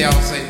they 0.00 0.06
all 0.06 0.22
say, 0.22 0.49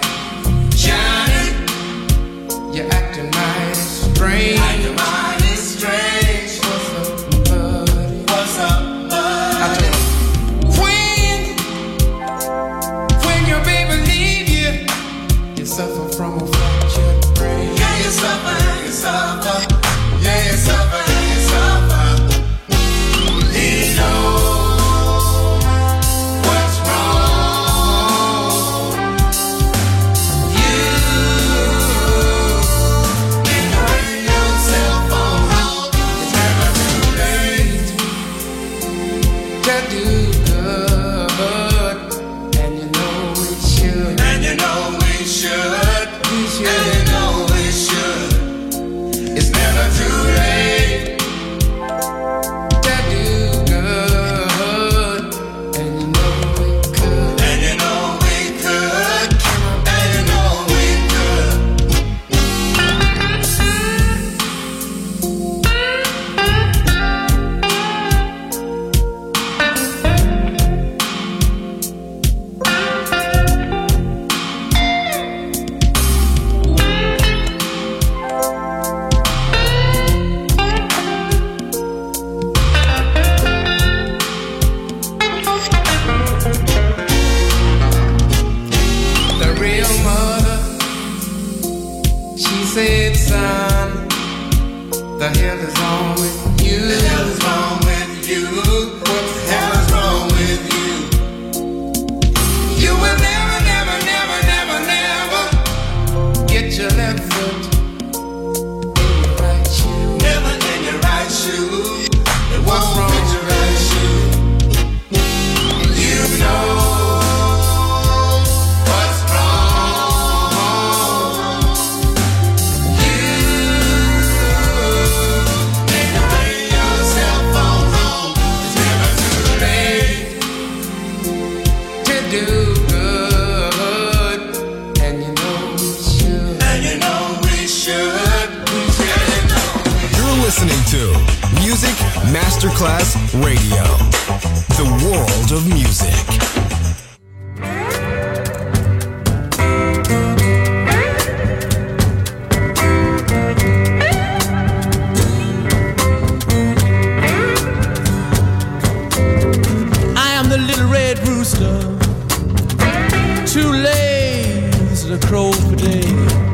to 165.10 165.16
the 165.16 165.26
crow 165.26 165.50
for 165.52 165.76
day. 165.76 166.50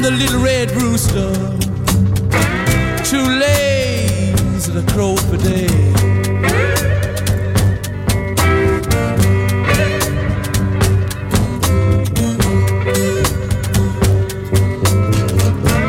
the 0.00 0.12
little 0.12 0.40
red 0.40 0.70
rooster. 0.80 1.32
Too 3.02 3.26
lazy 3.44 4.72
to 4.72 4.82
crow 4.92 5.16
for 5.16 5.36
day. 5.36 5.66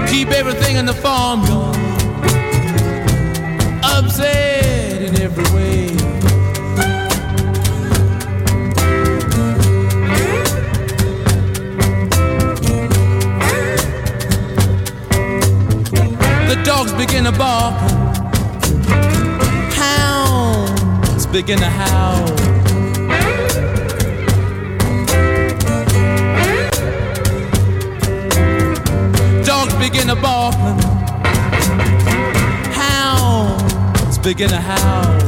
Keep 0.10 0.30
everything 0.32 0.78
in 0.78 0.86
the 0.88 0.94
farm. 0.94 1.29
in 17.20 17.26
a 17.26 17.32
ball 17.34 17.72
Hounds 19.76 21.26
begin 21.26 21.60
to 21.60 21.66
howl. 21.66 22.28
Dogs 29.44 29.74
begin 29.76 30.08
to 30.08 30.16
bark. 30.16 30.56
Hounds 32.74 34.18
begin 34.20 34.50
to 34.50 34.62
howl. 34.62 35.20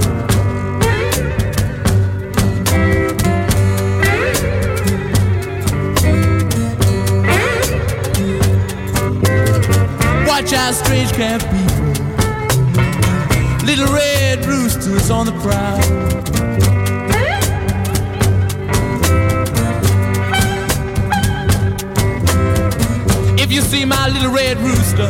watch 10.26 10.52
how 10.52 10.72
strange 10.72 11.12
can't 11.12 11.44
be. 11.52 11.71
Little 13.72 13.94
red 13.94 14.46
roosters 14.46 15.10
on 15.10 15.26
the 15.26 15.32
prowl. 15.40 15.80
If 23.40 23.50
you 23.50 23.62
see 23.62 23.86
my 23.86 24.10
little 24.10 24.34
red 24.34 24.58
rooster, 24.58 25.08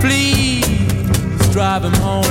please 0.00 1.52
drive 1.52 1.84
him 1.84 1.92
home. 1.92 2.24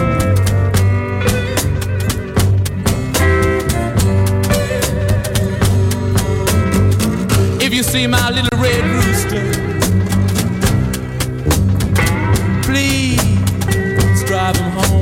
If 7.61 7.75
you 7.75 7.83
see 7.83 8.07
my 8.07 8.31
little 8.31 8.59
red 8.59 8.83
rooster, 8.83 9.72
please 12.73 14.23
drive 14.25 14.55
him 14.55 14.71
home. 14.71 14.92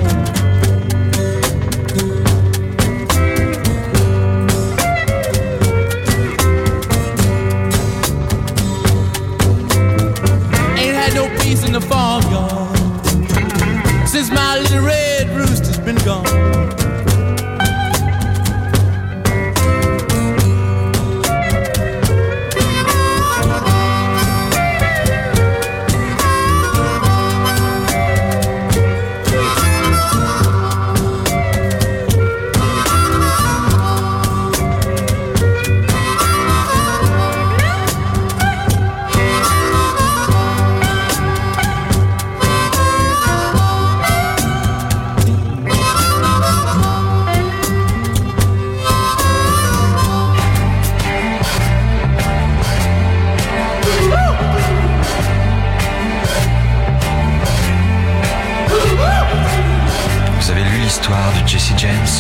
L'histoire 60.92 61.32
de 61.42 61.48
Jesse 61.48 61.72
James. 61.78 62.16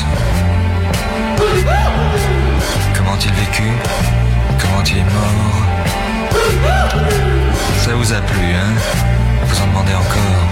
Comment 2.95 3.17
il 3.21 3.33
vécut 3.33 3.73
Comment 4.61 4.83
il 4.85 4.97
est 4.99 5.03
mort. 5.03 5.67
Ça 7.83 7.93
vous 7.95 8.13
a 8.13 8.21
plu, 8.21 8.53
hein? 8.55 8.73
Vous 9.43 9.61
en 9.61 9.67
demandez 9.67 9.93
encore 9.93 10.47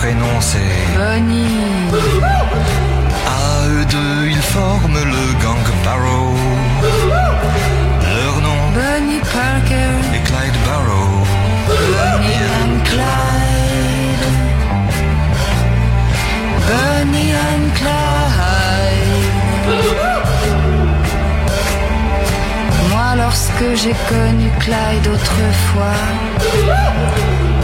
prénom 0.00 0.40
c'est... 0.40 0.76
Bonnie, 0.96 1.58
À 3.26 3.68
eux 3.68 3.84
deux, 3.84 4.28
ils 4.30 4.46
forment 4.56 5.02
le 5.16 5.24
gang 5.42 5.66
Barrow. 5.84 6.34
Leur 8.16 8.36
nom 8.46 8.60
Bonnie 8.78 9.22
Parker, 9.36 9.92
est 10.16 10.24
Clyde 10.28 10.58
Barrow. 10.66 11.12
Bonnie 11.94 12.44
and 12.60 12.76
Clyde. 12.90 14.26
Bonnie 16.70 17.32
and 17.48 17.66
Clyde. 17.80 19.18
Moi, 22.90 23.08
lorsque 23.22 23.68
j'ai 23.82 23.96
connu 24.08 24.48
Clyde 24.60 25.06
autrefois, 25.14 26.04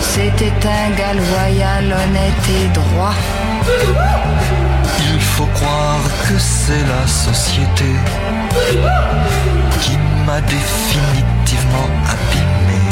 c'était 0.00 0.52
un 0.66 0.90
gars 0.96 1.14
loyal, 1.14 1.85
honnête 1.85 2.48
et 2.48 2.68
droit. 2.68 3.14
Il 5.12 5.20
faut 5.20 5.46
croire 5.46 6.02
que 6.28 6.38
c'est 6.38 6.85
la 6.87 7.06
société 7.06 7.90
qui 9.80 9.96
m'a 10.26 10.40
définitivement 10.40 11.90
abîmé. 12.14 12.82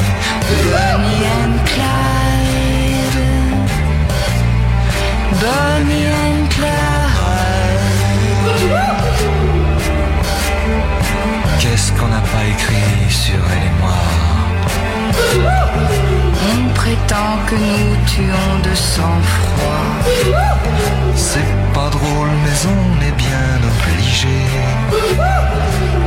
Bonnie 0.65 1.27
and 1.41 1.57
Clyde. 1.65 3.21
Bonnie 5.41 6.09
and 6.25 6.43
Clyde. 6.51 6.85
Qu'est-ce 11.59 11.91
qu'on 11.93 12.09
n'a 12.09 12.21
pas 12.21 12.45
écrit 12.49 13.11
sur 13.11 13.41
elle 13.53 13.67
et 13.69 13.75
moi? 13.81 13.99
Prétend 17.07 17.37
que 17.47 17.55
nous 17.57 17.97
tuons 18.07 18.59
de 18.63 18.75
sang-froid. 18.75 19.85
C'est 21.15 21.53
pas 21.75 21.91
drôle, 21.91 22.31
mais 22.45 22.59
on 22.67 23.03
est 23.07 23.17
bien 23.17 23.61
obligé. 23.73 24.39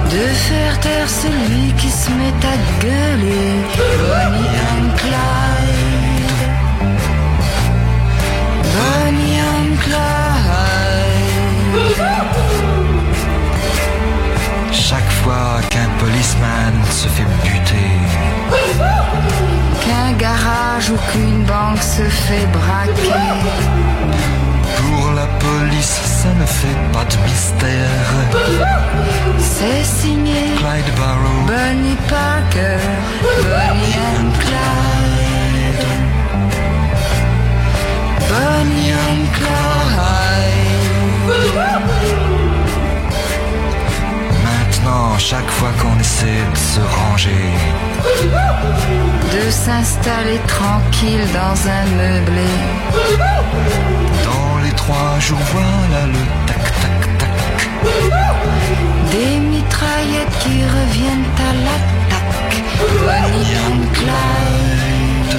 De 0.09 0.27
faire 0.33 0.79
taire 0.79 1.09
celui 1.09 1.73
qui 1.73 1.89
se 1.89 2.09
met 2.09 2.33
à 2.43 2.57
gueuler. 2.81 3.63
Bonnie 3.99 4.57
and 4.71 4.89
Clyde. 4.97 6.33
Bonnie 8.73 9.39
and 9.39 9.75
Clyde. 9.83 10.26
Ou 20.89 20.95
qu'une 21.11 21.43
banque 21.43 21.81
se 21.81 22.03
fait 22.03 22.45
braquer. 22.47 23.11
pour 24.77 25.11
la 25.13 25.27
police, 25.39 25.99
ça 26.21 26.29
ne 26.39 26.45
fait 26.45 26.77
pas 26.93 27.03
de 27.05 27.17
mystère. 27.25 27.89
C'est 29.37 29.83
signé 29.83 30.53
Clyde 30.57 30.93
Barrow. 30.95 31.41
Bonnie 31.45 31.97
Parker, 32.07 32.79
Bonnie 33.43 33.97
and 34.15 34.31
Clyde. 34.39 35.83
Bonnie 38.29 38.93
and 38.93 39.27
Clyde. 39.37 39.67
Chaque 45.19 45.49
fois 45.49 45.71
qu'on 45.81 45.99
essaie 45.99 46.43
de 46.53 46.57
se 46.57 46.79
ranger, 46.79 47.51
De 49.33 49.51
s'installer 49.51 50.39
tranquille 50.47 51.27
dans 51.33 51.57
un 51.69 51.85
meublé. 51.97 52.47
dans 54.23 54.63
les 54.63 54.71
trois 54.71 55.19
jours, 55.19 55.37
voilà 55.51 56.05
le 56.05 56.19
tac 56.45 56.63
tac 56.81 57.17
tac. 57.17 57.69
Des 59.11 59.39
mitraillettes 59.39 60.37
qui 60.39 60.63
reviennent 60.63 61.31
à 61.49 61.53
l'attaque. 61.65 62.63
Bonnie 63.03 63.87
Clyde. 63.93 65.33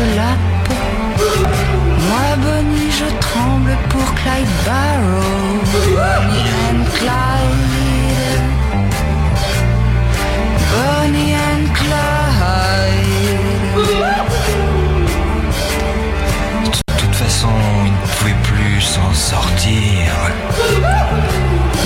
la 0.00 0.36
peau. 0.64 0.74
Moi, 2.08 2.28
Bonnie, 2.42 2.90
je 2.90 3.04
tremble 3.20 3.76
pour 3.90 4.14
Clyde 4.14 4.54
Barrow. 4.64 5.60
Bonnie 5.72 6.50
and 6.66 6.84
Clyde. 6.96 8.40
Bonnie 10.72 11.34
and 11.34 11.66
Clyde. 11.74 13.02
De 16.88 16.94
toute 16.96 17.14
façon, 17.14 17.54
il 17.84 17.92
ne 17.92 17.98
pouvait 18.06 18.40
plus 18.44 18.80
s'en 18.80 19.12
sortir. 19.12 20.06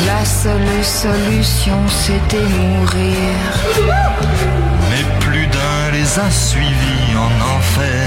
La 0.07 0.25
seule 0.25 0.85
solution, 0.85 1.79
c'était 1.89 2.37
mourir 2.39 3.37
a 6.19 6.31
suivis 6.31 7.15
en 7.15 7.31
enfer. 7.57 8.07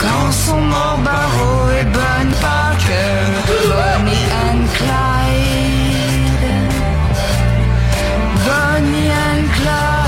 Quand 0.00 0.30
son 0.30 0.60
mort 0.60 0.98
Barreau 1.02 1.70
et 1.70 1.84
Bonne 1.84 2.32
Parker, 2.40 3.24
Bonnie 3.66 4.28
and 4.46 4.66
Clyde. 4.74 6.46
Bonnie 8.46 9.10
and 9.10 9.48
Clyde. 9.56 9.98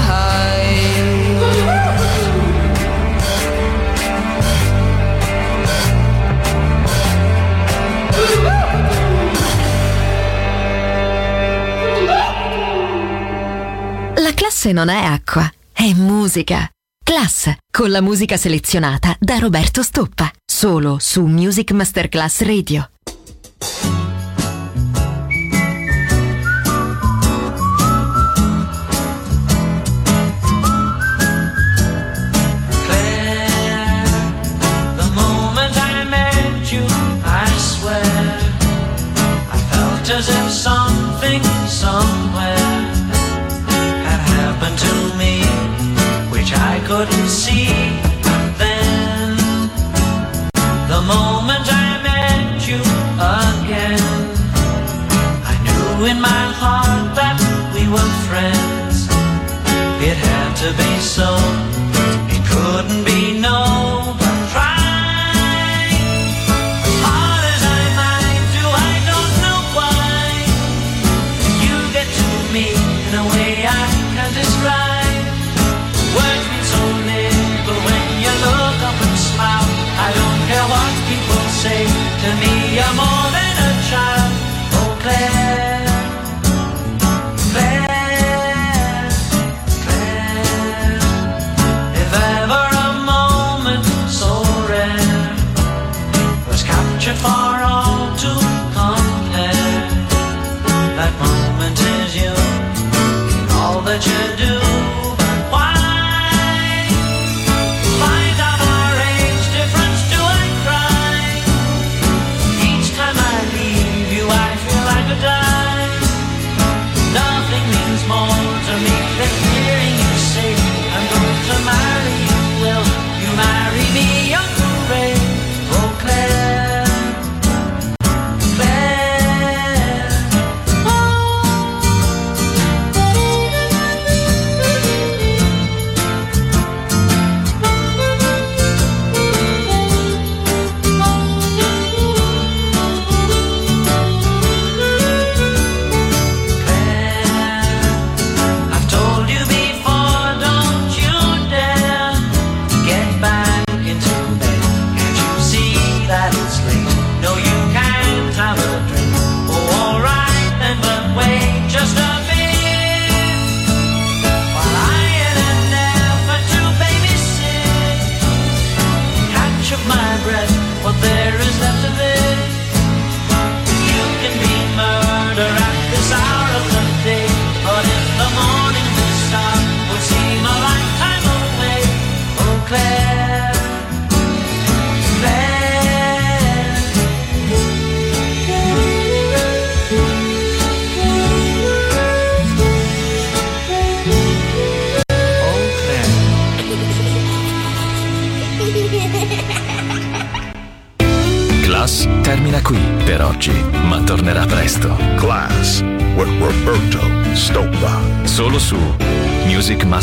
La 14.16 14.32
classe 14.34 14.72
non 14.72 14.88
è 14.88 15.04
acqua. 15.04 15.50
è 15.80 15.94
musica. 15.94 16.68
Class, 17.02 17.50
con 17.72 17.88
la 17.88 18.02
musica 18.02 18.36
selezionata 18.36 19.16
da 19.18 19.38
Roberto 19.38 19.82
Stoppa, 19.82 20.30
solo 20.44 20.98
su 21.00 21.24
Music 21.24 21.72
Masterclass 21.72 22.42
Radio. 22.42 22.90
as 40.12 40.28
if 40.28 40.50
something 40.50 41.40
somewhere 41.68 42.59
couldn't 47.00 47.28
see 47.28 47.72
then. 48.60 49.36
The 50.92 51.00
moment 51.14 51.66
I 51.84 51.88
met 52.04 52.68
you 52.68 52.80
again, 53.40 54.04
I 55.50 55.54
knew 55.64 56.04
in 56.10 56.20
my 56.20 56.44
heart 56.60 57.14
that 57.16 57.38
we 57.74 57.88
were 57.94 58.12
friends. 58.28 59.08
It 60.08 60.16
had 60.28 60.54
to 60.62 60.76
be 60.76 61.00
so. 61.00 61.49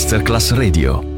Masterclass 0.08 0.54
Radio. 0.54 1.17